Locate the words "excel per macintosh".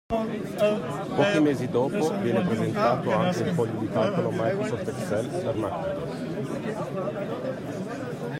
4.87-6.09